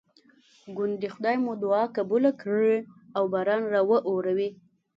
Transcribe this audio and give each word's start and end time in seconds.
ګوندې 0.75 1.07
خدای 1.15 1.35
مو 1.43 1.51
دعا 1.63 1.83
قبوله 1.97 2.31
کړي 2.41 2.77
او 3.17 3.23
باران 3.33 3.61
راواوري. 3.73 4.49